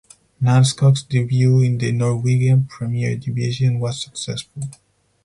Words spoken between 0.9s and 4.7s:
debut in the Norwegian Premier Division was successful.